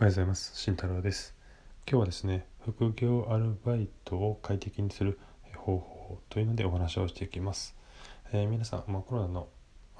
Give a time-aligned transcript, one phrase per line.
[0.00, 0.52] おはようございます。
[0.54, 1.34] 慎太郎です。
[1.90, 5.18] 今日はですね副業アルバイトを快適にする
[5.56, 7.74] 方法というのでお話をしていきます、
[8.30, 9.48] えー、皆さん、まあ、コロナの、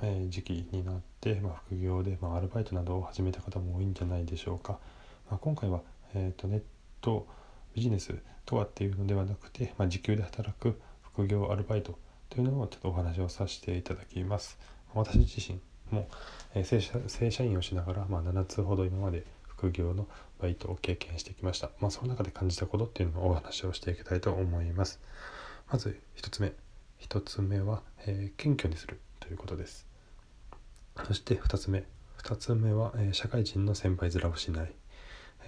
[0.00, 4.78] えー、時期になって、まあ、副業で、まあ、アルバイトなどを始めた方も多いんじゃないでしょうか、
[5.28, 5.80] まあ、今回は、
[6.14, 6.62] えーと、ネッ
[7.00, 7.26] ト
[7.74, 8.14] ビジネス
[8.46, 11.98] とはっていうのではなくて、ま時給で働く副業アルバイト
[12.30, 14.60] というのをちょっとお話をさせていただきます。
[14.94, 15.58] 私自身
[15.90, 16.06] も、
[16.54, 19.24] え正社正社員をしながら、まあ、7つほど今まで
[19.58, 20.06] 副業の
[20.40, 21.70] バイトを経験してきました。
[21.80, 25.00] まあ、その中で感じたことっていうのをお話をしていきたいと思います。
[25.70, 26.52] まず1つ目。
[27.00, 29.86] 1つ目は、えー、謙虚にするということです。
[31.06, 31.84] そして2つ目。
[32.22, 34.72] 2つ目は、えー、社会人の先輩面をしない。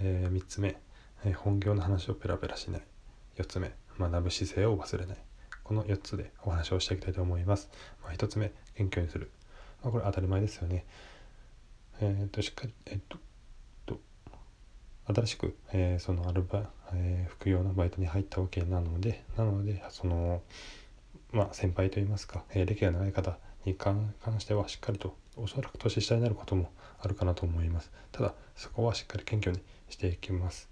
[0.00, 0.76] えー、3つ目、
[1.24, 2.82] え本業の話をペラペラしない。
[3.36, 5.16] 4つ目、学ぶ姿勢を忘れない。
[5.62, 7.70] この4つでお話をしていきたいと思います。
[8.02, 9.30] まあ、1つ目、謙虚にする。
[9.82, 10.84] まあ、これ当たり前ですよね。
[12.00, 13.18] えっ、と、しっかり、えっ、と、
[15.14, 20.42] 新しく、えー、そのアルバ、えー、副業のバイトに入ったわけなのでなのでその
[21.32, 27.90] まあ先輩といいますか、えー、歴が長い方に関してはしっかりとおそらく年下になることもあるかなと思います。
[28.12, 30.68] ただそこはしっかり謙虚にしていきます。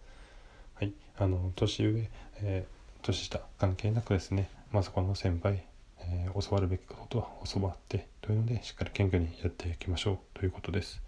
[0.75, 0.93] はい。
[1.17, 5.65] あの年上、えー、年下関係なくですねまあそこの先輩
[6.01, 11.03] えー、教わるべきことは教わってというのでしっかり謙虚にやっていきましょうということです。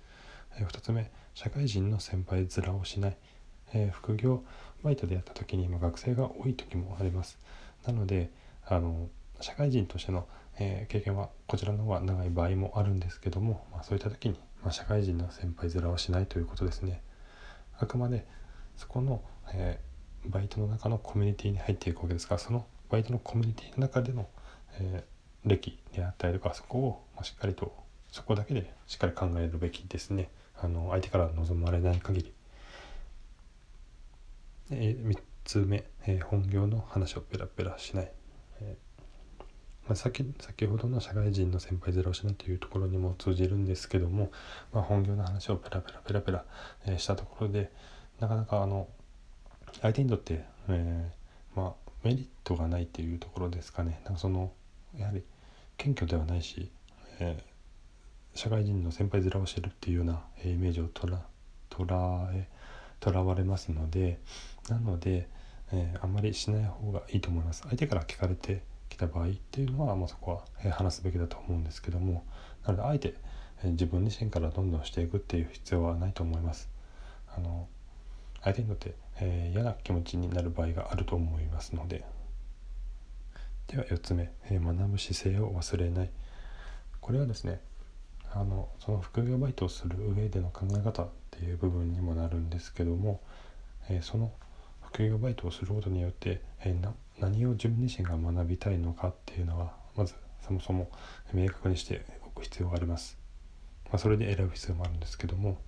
[0.58, 3.16] え、2つ目社会人の先輩面をしない、
[3.72, 4.42] え、副業
[4.82, 7.38] バイトでやった時に、ま、学生が多い時もあります。
[7.86, 8.30] なので
[8.66, 9.08] あの
[9.40, 10.26] 社会人としての、
[10.58, 17.02] え、経験はこちらの方が長い場合もあるんですけども、まあ、そういった時に、ま、社会人の先輩面はしないということですね。
[17.78, 18.26] あくまで
[18.76, 19.80] そこの、え、
[20.26, 24.28] バイトの中のコミュニティに入っていくわけですからそのバイトのコミュニティの中での、
[24.78, 25.04] え、
[25.44, 27.72] 歴であったりとかそこを、しっかりと
[28.10, 30.28] そこだけでしっかり考えるべきですね。
[30.62, 32.32] あの相手から望まれない限り、
[34.70, 38.12] えー、3つ目、えー、本業の話をペラペラしない、
[38.60, 39.44] えー
[39.88, 44.30] まあ、先先ほどの社会人の先輩面をしないというところにも通じるんですけども、
[44.72, 46.44] まあ、本業の話をペラペラペラペラ、
[46.86, 47.72] え、したところで
[48.20, 48.88] なかなかあの
[49.80, 51.10] 相手にとって、え
[51.56, 54.00] まあ、メリットがないっていうところですかね。
[54.04, 54.52] なんかその
[54.96, 55.22] やはり
[55.76, 56.70] 謙虚ではないし、
[57.18, 57.50] えー
[58.40, 61.20] 社会人の先輩面をしてるっていうようなイメージをとら
[61.68, 62.48] とらえ
[62.98, 64.18] とらわれますので
[64.70, 65.28] なので、
[65.74, 67.64] えー、あんまりしない方がいいと思います。
[67.64, 72.24] 相手から聞かれてきた場合っていうのは、まあ、そこは、え話すべきだと思うんですけども
[72.64, 73.12] なのであえて、
[73.62, 76.70] え、自分自身からどんどんしていくっていう必要はないと思います。
[77.36, 77.68] あの
[78.40, 82.06] 相手にとって、えー、嫌な気持ちになる場合があると思いますので。
[83.66, 86.10] では4つ目、え学ぶ姿勢を忘れない。
[87.02, 87.60] これはですね
[88.32, 93.20] あのその副業バイトをする上での考え方っていう部分にもなるんですけども、
[93.88, 94.32] えー、その
[94.82, 100.14] 副業バイトをすることによって、えー、何を自分自身が学びたいのかっていうのはまず
[100.46, 100.90] そもそも
[101.32, 103.18] 明確にしておく必要があります。
[103.86, 105.58] まあ、それで選ぶ必要もあるんですけども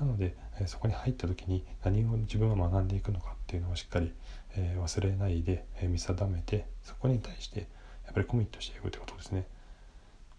[0.00, 4.12] なので、えー、そこに入った時に何を自分は学んでいくのかっていうのをしっかり、
[4.56, 7.68] え忘れないで、え見定めてそこに対して
[8.04, 9.46] やっぱりコミットしていくってことですね。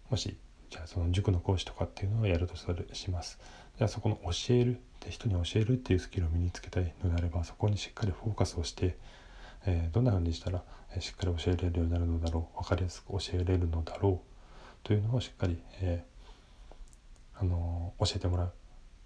[0.09, 0.37] もし
[0.75, 2.55] じゃあその塾の講師とかっていうのをやると
[2.93, 3.39] します。
[3.77, 8.97] じゃあそこの教えるって人に教えるっていうスキルを身につけたいのであればそこにしっかりフォーカスをして、
[9.65, 10.63] えー、どんな風にしたら、
[10.93, 14.27] えしっかり教えれるようになるのだろう分かりやすく教えれるのだろう
[14.83, 18.53] というのをしっかり、えー、あのー、教えてもらう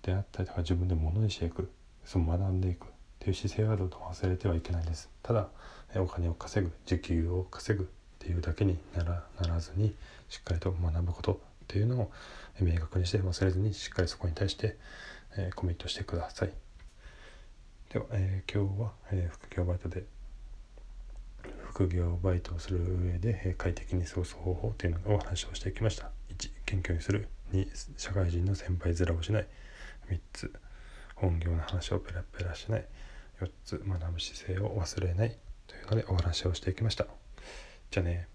[0.01, 1.69] であったりとか自分でものにしていく
[2.03, 2.88] その学んでいくっ
[3.19, 5.09] ていう姿勢があると忘れてはいけないです。
[5.22, 5.47] ただ、
[5.94, 7.88] えお金を稼ぐ時給を稼ぐっ
[8.19, 9.94] ていうだけにならならずに
[10.30, 12.12] しっかりと学ぶことっていうのを
[12.59, 14.78] 明確にして忘れずにしっかりそこに対して、
[15.38, 16.52] え、コミットしてください。
[17.94, 20.03] では、えー、今日は、え、副業バイトで
[21.68, 26.09] 副業バイトをする上で、快適に過ごす方法というのをお話をしてきました。
[26.30, 27.28] 1、謙虚にする。
[27.53, 29.47] 2、社会人の先輩面をしない。
[30.09, 30.51] 3つ、
[31.15, 32.86] 本業の話をペラペラしない。
[33.42, 35.38] 4つ、学ぶ姿勢を忘れない。
[35.68, 37.06] というのでお話をしていきました。
[37.92, 38.27] じゃあね。